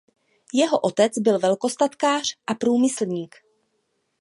[0.53, 3.35] Jeho otec byl velkostatkář a průmyslník.